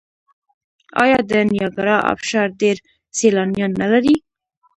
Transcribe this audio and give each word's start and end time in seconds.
آیا 1.03 1.17
د 1.29 1.31
نیاګرا 1.49 1.97
ابشار 2.11 2.47
ډیر 2.61 2.75
سیلانیان 3.17 3.71
نلري؟ 3.81 4.15